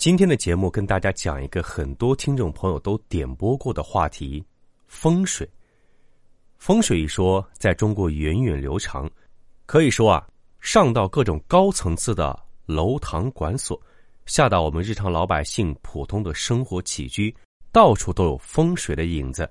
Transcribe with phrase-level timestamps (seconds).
[0.00, 4.42] 今天的节目跟大家讲一个很多听众朋友都点播过的话题——
[4.88, 5.46] 风水。
[6.56, 9.06] 风水一说在中国源远流长，
[9.66, 10.26] 可以说啊，
[10.58, 13.78] 上到各种高层次的楼堂馆所，
[14.24, 17.36] 下到我们日常老百姓普通的生活起居，
[17.70, 19.46] 到处都有风水的影子。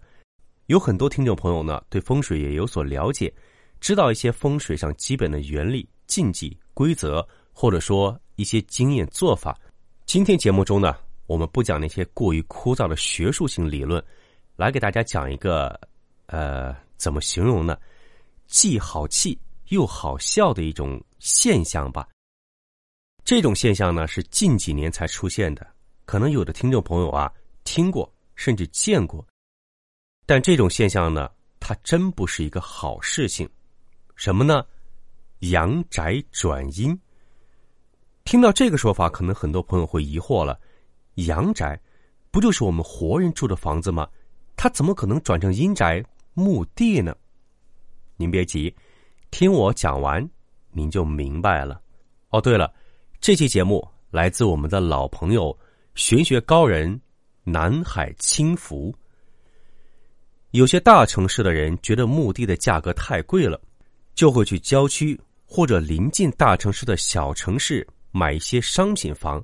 [0.65, 3.31] 有很多听众朋友呢，对风水也有所了解，
[3.79, 7.23] 知道一些风水上基本的原理、禁忌、规则，
[7.53, 9.55] 或者说一些经验做法。
[10.09, 14.03] 今天节目中呢，我们不讲那些过于枯燥的学术性理论，
[14.55, 15.79] 来给大家讲一个，
[16.25, 17.77] 呃，怎么形容呢？
[18.47, 19.37] 既好气
[19.67, 22.09] 又好笑的一种现象吧。
[23.23, 25.67] 这种现象呢，是近几年才出现的，
[26.05, 27.31] 可能有的听众朋友啊
[27.63, 29.23] 听过甚至见过，
[30.25, 33.47] 但这种现象呢，它真不是一个好事情。
[34.15, 34.65] 什么呢？
[35.41, 36.99] 阳宅转阴。
[38.29, 40.59] 听到这个说法，可能很多朋友会疑惑了：
[41.15, 41.81] 阳宅
[42.29, 44.07] 不就是我们活人住的房子吗？
[44.55, 46.05] 它怎么可能转成阴宅
[46.35, 47.15] 墓地呢？
[48.17, 48.71] 您别急，
[49.31, 50.29] 听我讲完，
[50.71, 51.81] 您就明白了。
[52.29, 52.71] 哦，对了，
[53.19, 55.57] 这期节目来自我们的老朋友
[55.95, 57.01] 玄学高人
[57.43, 58.93] 南海清福。
[60.51, 63.59] 有些大城市的人觉得墓地的价格太贵了，
[64.13, 67.87] 就会去郊区或者临近大城市的小城市。
[68.11, 69.43] 买一些商品房，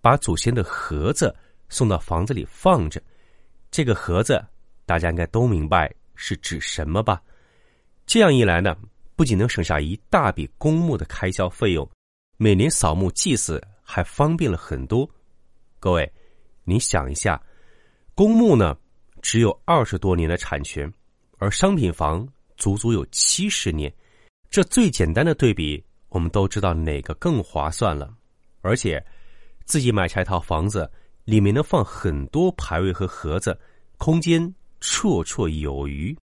[0.00, 1.34] 把祖先的盒子
[1.68, 3.02] 送到房子里放着。
[3.70, 4.42] 这个盒子
[4.86, 7.22] 大家应该都明白是指什么吧？
[8.06, 8.76] 这样一来呢，
[9.14, 11.88] 不仅能省下一大笔公墓的开销费用，
[12.38, 15.08] 每年扫墓祭祀还方便了很多。
[15.78, 16.10] 各位，
[16.64, 17.40] 你想一下，
[18.14, 18.76] 公墓呢
[19.20, 20.90] 只有二十多年的产权，
[21.36, 22.26] 而商品房
[22.56, 23.92] 足足有七十年。
[24.48, 25.84] 这最简单的对比。
[26.08, 28.14] 我们都知道哪个更划算了，
[28.62, 29.04] 而且
[29.64, 30.90] 自己买下一套房子，
[31.24, 33.58] 里面能放很多牌位和盒子，
[33.98, 34.42] 空间
[34.80, 36.16] 绰绰有余。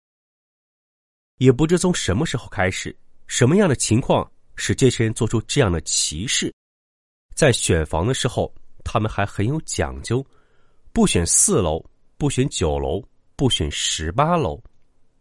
[1.40, 2.96] 也不知从什么时候开始，
[3.28, 6.54] 什么样的情况使这些人做出这样的歧视？
[7.36, 10.26] 在选房的时候，他们还很有讲究，
[10.94, 11.84] 不选四楼，
[12.18, 13.04] 不选九楼，
[13.36, 14.62] 不选十八楼。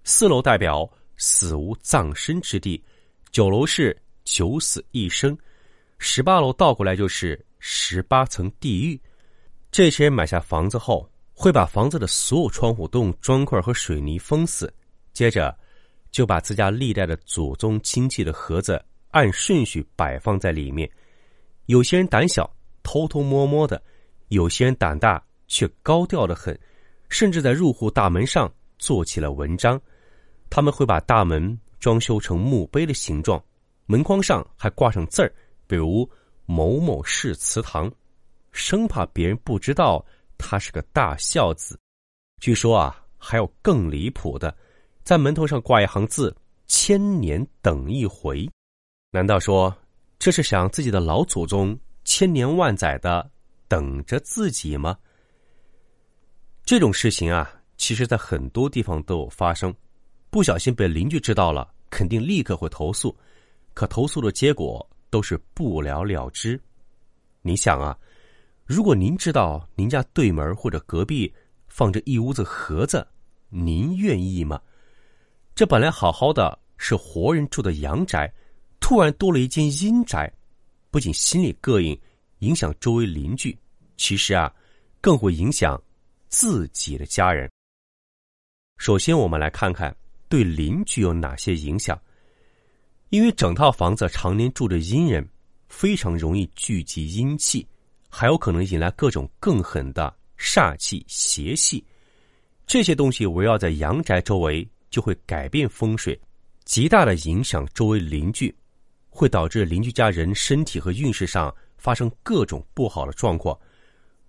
[0.05, 2.83] 四楼代表死无葬身之地，
[3.31, 3.97] 九楼是。
[4.25, 5.37] 九死一生，
[5.99, 9.01] 十八楼倒过来就是十八层地狱。
[9.71, 14.73] 这些人买下房子后，会把房子的所有窗户都用砖块和水泥封死，
[15.13, 15.57] 接着
[16.11, 20.91] 就把自家历代的祖宗亲戚的盒子按顺序摆放在里面。
[21.67, 22.51] 有些人胆小，
[22.83, 23.77] 偷偷摸摸的；
[24.29, 26.59] 有些人胆大，却高调的很，
[27.09, 29.81] 甚至在入户大门上做起了文章。
[30.51, 33.43] 他们会把大门装修成墓碑的形状。
[33.87, 35.33] 门框上还挂上字儿，
[35.67, 36.09] 比如
[36.47, 37.93] “某某氏祠堂”，
[38.53, 40.05] 生怕别人不知道
[40.39, 41.79] 他是个大孝子。
[42.41, 44.55] 据说啊，还有更离谱的，
[45.03, 46.35] 在门头上挂一行字
[46.67, 48.49] ：“千年等一回。”
[49.11, 49.75] 难道说
[50.19, 53.31] 这是想自己的老祖宗千年万载的
[53.69, 54.97] 等着自己吗？
[56.65, 59.75] 这种事情啊，其实在很多地方都有发生。
[60.31, 63.15] 不小心被邻居知道了，肯定立刻会投诉。
[63.75, 66.61] 可投诉的结果都是不了了之。
[67.41, 67.99] 你想啊，
[68.65, 71.33] 如果您知道您家对门或者隔壁
[71.67, 73.07] 放着一屋子盒子，
[73.49, 74.61] 您愿意吗？
[75.55, 78.33] 这本来好好的是活人住的阳宅，
[78.81, 80.33] 突然多了一间阴宅，
[80.91, 81.99] 不仅心里膈应，
[82.39, 83.59] 影响周围邻居，
[83.97, 84.55] 其实啊，
[85.01, 85.81] 更会影响
[86.29, 87.51] 自己的家人。
[88.79, 89.95] 首先，我们来看看
[90.29, 92.01] 对邻居有哪些影响。
[93.13, 95.29] 因为整套房子常年住着阴人，
[95.69, 97.67] 非常容易聚集阴气，
[98.09, 101.85] 还有可能引来各种更狠的煞气、邪气。
[102.67, 106.19] 这些东西围绕在阳宅周围，就会改变风水，
[106.65, 108.55] 极大的影响周围邻居，
[109.11, 113.55] 会导致邻居家人身体和运势上发生各种不好的状况。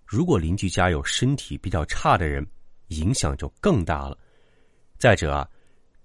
[0.06, 2.46] 如果邻居家有身体比较差的人，
[2.90, 4.18] 影响就更大了。
[5.00, 5.50] 再者啊，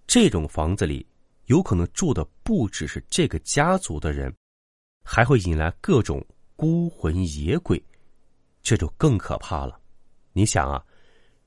[0.07, 1.05] 这种房子里。
[1.49, 4.35] 有可能住的不只是这个家族的人，
[5.03, 6.25] 还会引来各种
[6.57, 7.83] 孤魂野鬼，
[8.63, 9.81] 这就更可怕了。
[10.35, 10.85] 你想啊，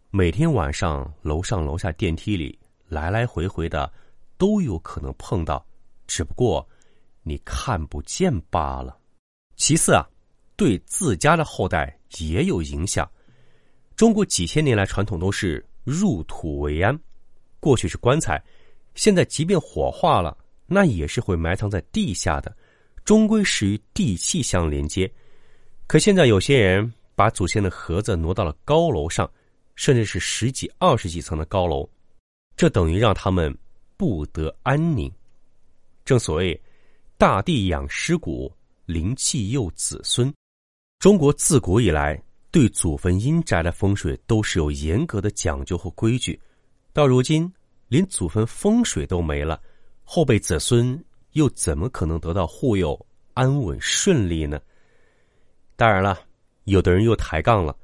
[0.10, 2.58] 每天晚上楼上楼下电梯里
[2.88, 3.92] 来来回回的，
[4.40, 5.64] 都有可能碰到，
[6.08, 6.68] 只不过
[7.22, 8.98] 你看不见罢了。
[9.56, 10.04] 其次啊，
[10.56, 13.10] 对自家的后代也有影响。
[13.96, 17.00] 中国几千年来传统都是入土为安，
[17.60, 18.44] 过去是棺材，
[18.96, 22.56] 现在即便火化了，那也是会埋藏在地下的，
[23.04, 25.12] 终归是与地气相连接。
[25.88, 29.30] 可现在有些人把祖先的盒子挪到了高楼上，
[29.76, 31.90] 甚至是十几、二十几层的高楼，
[32.56, 33.56] 这等于让他们
[33.98, 35.12] 不得安宁。
[36.06, 36.62] 正所谓，
[37.18, 38.52] 大地养尸骨，
[38.86, 40.34] 灵气佑子孙。
[41.00, 42.22] 中国自古以来。
[42.54, 46.38] 对祖坟阴宅的风水都是有严格的讲究和规矩，
[46.92, 47.50] 到如今
[47.92, 49.62] 连祖坟风水都没了，
[50.06, 50.98] 后辈子孙
[51.34, 52.98] 又怎么可能得到护佑、
[53.34, 54.62] 安稳顺利呢？
[55.76, 56.18] 当然了，
[56.64, 57.78] 有的人又抬杠了，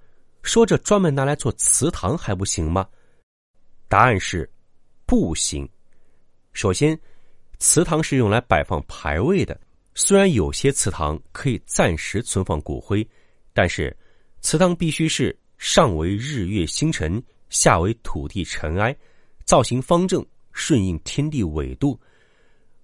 [0.43, 2.87] 说这专门拿来做祠堂还不行吗？
[3.89, 4.49] 答案是
[5.05, 5.67] 不行。
[6.53, 6.97] 首先，
[7.59, 9.59] 祠堂是用来摆放牌位的，
[9.93, 13.05] 虽然有些祠堂可以暂时存放骨灰，
[13.51, 13.93] 但是。
[14.39, 18.95] 祠堂必须是上为日月星辰，下为土地尘埃，
[19.47, 21.97] 造型方正，顺应天地纬度。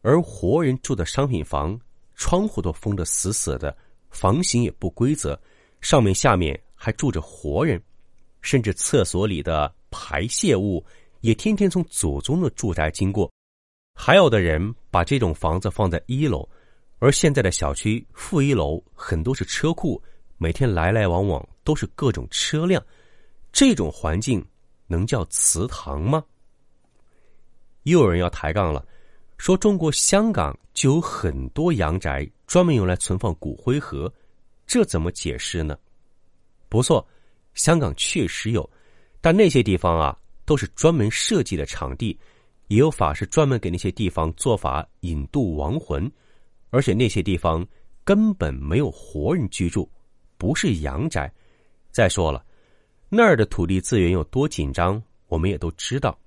[0.02, 1.78] 而活人住的商品房，
[2.16, 3.76] 窗户都封得死死的，
[4.10, 5.38] 房型也不规则，
[5.82, 7.82] 上面下面还住着活人，
[8.42, 10.82] 甚至厕所里的排泄物
[11.20, 13.30] 也天天从祖宗的住宅经过。
[13.94, 16.48] 还有的人把这种房子放在一楼，
[17.00, 20.02] 而现在的小区负一楼很多是车库。
[20.38, 22.82] 每天来来往往都是各种车辆，
[23.52, 24.46] 这种环境
[24.88, 26.24] 能叫祠堂吗？
[27.84, 28.86] 又有人要抬杠了，
[29.38, 34.12] 说中国香港就有很多阳宅专门用来存放骨灰盒，
[34.66, 35.78] 这怎么解释呢？
[36.70, 37.06] 不错，
[37.54, 38.68] 香港确实有，
[39.22, 42.18] 但那些地方啊都是专门设计的场地，
[42.68, 46.12] 也有法师专门给那些地方做法引渡亡魂，
[46.70, 47.66] 而且那些地方
[48.04, 49.90] 根本没有活人居住。
[50.38, 51.32] 不是阳宅。
[51.92, 52.44] 再说了，
[53.08, 56.18] 那儿的土地资源有多紧张，我们也都知道。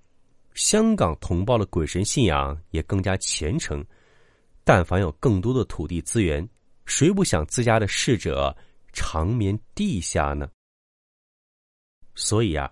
[0.56, 3.84] 香港同胞的鬼神信仰也更加虔诚。
[4.64, 6.46] 但凡有更多的土地资源，
[6.86, 8.56] 谁不想自家的逝者
[8.92, 10.48] 长眠地下呢？
[12.16, 12.68] 所以啊，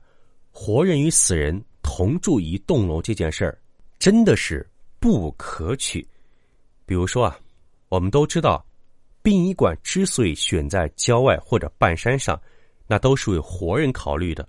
[0.51, 3.57] 活人与死人同住一栋楼这件事儿，
[3.99, 6.05] 真的是不可取。
[6.85, 7.39] 比如说啊，
[7.89, 8.67] 我们都知道。
[9.23, 12.39] 殡仪馆之所以选在郊外或者半山上，
[12.87, 14.47] 那都是为活人考虑的。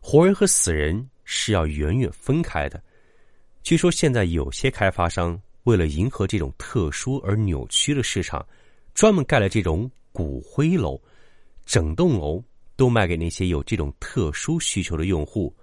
[0.00, 2.82] 活人和死人是要远远分开的。
[3.62, 8.42] 据说现在有些开发商为了迎合这种特殊而扭曲的市场，
[8.94, 10.98] 专门盖了这种骨灰楼，
[11.66, 12.42] 整栋楼
[12.76, 15.54] 都卖给那些有这种特殊需求的用户，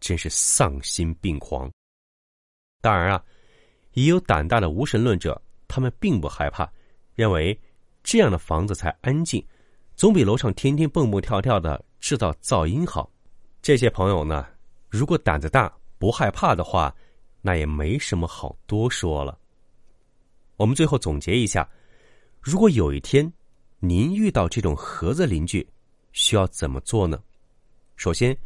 [0.00, 1.70] 真是丧心病狂。
[2.80, 3.22] 当然啊，
[3.92, 5.38] 也有胆大的无神论者，
[5.68, 6.66] 他们并不害怕，
[7.14, 7.58] 认为。
[8.04, 9.40] 这样的房子才安静，
[9.94, 13.08] 总比楼上天天蹦蹦跳跳的制造噪音好。
[13.62, 14.44] 这些朋友呢，
[14.92, 16.94] 如果胆子大不害怕的话，
[17.40, 19.38] 那也没什么好多说了。
[20.58, 21.66] 我们最后总结一下：
[22.42, 23.32] 如果有一天
[23.78, 25.66] 您遇到这种盒子邻居，
[26.12, 27.18] 需要怎么做呢？
[27.96, 28.36] 首先，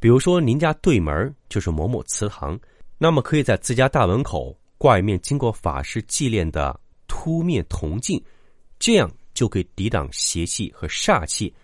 [0.00, 2.58] 比如说您家对门就是某某祠堂，
[2.96, 8.18] 那么可以在自家大门口挂一面经过法师祭炼的凸面铜镜。
[8.78, 11.54] 这样就可以抵挡邪气和煞气。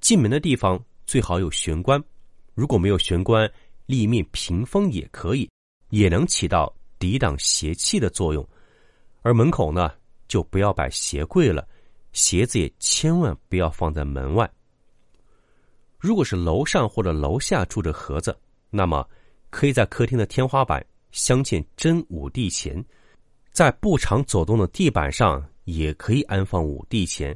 [0.00, 2.00] 进门的地方最好有玄关，
[2.54, 3.50] 如果没有玄关，
[3.86, 5.48] 立面屏风也可以，
[5.90, 8.46] 也能起到抵挡邪气的作用。
[9.22, 9.90] 而门口呢，
[10.28, 11.66] 就不要摆鞋柜了，
[12.12, 14.50] 鞋子也千万不要放在门外。
[15.98, 18.36] 如果是楼上或者楼下住着盒子，
[18.70, 19.08] 那么
[19.50, 22.84] 可以在客厅的天花板镶嵌真五帝钱，
[23.52, 25.42] 在不常走动的地板上。
[25.64, 27.34] 也可以安放五帝钱，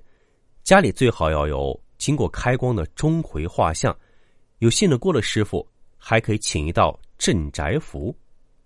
[0.63, 3.99] 家里最好要有经过开光的钟馗画像，
[4.59, 5.67] 有信得过的师傅
[6.09, 8.17] 还可以请一道镇宅符，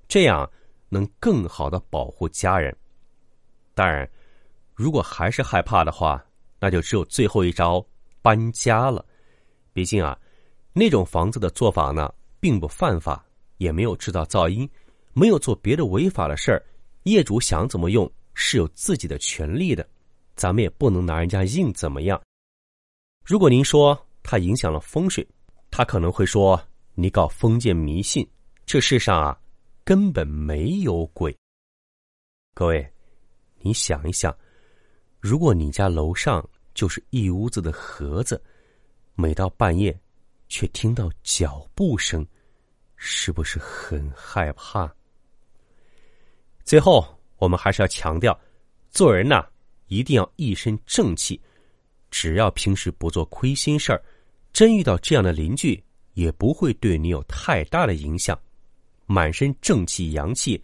[0.07, 0.49] 这样
[0.89, 2.73] 能更好的保护家人。
[3.75, 4.09] 当然，
[4.77, 6.25] 如果还是害怕的话，
[6.61, 7.85] 那就只有最后一招
[8.23, 9.05] 搬家了。
[9.73, 10.17] 毕竟啊，
[10.73, 14.71] 那种房子的做法呢，并不犯法，也没有制造噪音，
[15.13, 16.63] 没有做别的违法的事儿，
[17.03, 18.09] 业主想怎么用。
[18.35, 19.85] 是有自己的权利的，
[20.37, 22.23] 咱们也不能拿人家硬怎么样。
[23.25, 25.27] 如果您说它影响了风水，
[25.73, 26.63] 他可能会说
[26.95, 28.27] 你搞封建迷信。
[28.65, 29.39] 这世上啊，
[29.85, 31.37] 根本没有鬼。
[32.55, 32.93] 各位，
[33.59, 34.35] 你想一想，
[35.21, 38.43] 如果你家楼上就是一屋子的盒子，
[39.15, 39.99] 每到半夜，
[40.49, 42.27] 却听到脚步声，
[42.97, 44.91] 是不是很害怕？
[46.65, 47.05] 最后，
[47.37, 48.39] 我们还是要强调，
[48.91, 49.45] 做人呐，
[49.89, 51.41] 一定要一身正气。
[52.11, 54.03] 只要平时不做亏心事儿，
[54.53, 55.83] 真遇到这样的邻居，
[56.15, 58.39] 也不会对你有太大的影响。
[59.07, 60.63] 满身正气阳气，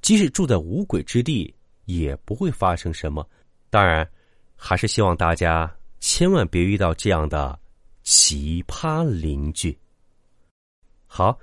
[0.00, 1.52] 即使住在无鬼之地，
[1.84, 3.28] 也不会发生什么。
[3.68, 4.08] 当然，
[4.56, 7.58] 还是希望大家千万别遇到这样的
[8.02, 9.76] 奇葩邻居。
[11.06, 11.38] 好，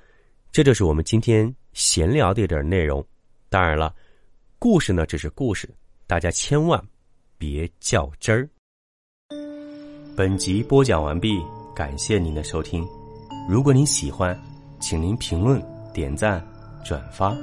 [0.52, 3.06] 这就是我们今天闲聊的一点内容。
[3.50, 3.94] 当然了，
[4.58, 5.70] 故事呢只是故事，
[6.08, 6.84] 大家千万
[7.38, 8.50] 别较真儿。
[10.16, 11.40] 本集播讲完毕，
[11.76, 12.97] 感谢您的收听。
[13.48, 14.38] 如果您喜欢，
[14.78, 15.64] 请您评论、
[15.94, 16.46] 点赞、
[16.84, 17.34] 转发。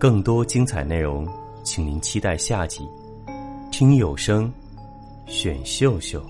[0.00, 1.28] 更多精彩内容，
[1.62, 2.88] 请您期待下集。
[3.70, 4.50] 听有声，
[5.26, 6.24] 选秀秀。